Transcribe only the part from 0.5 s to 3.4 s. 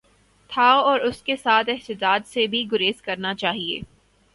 تھا اور اس کے ساتھ احتجاج سے بھی گریز کرنا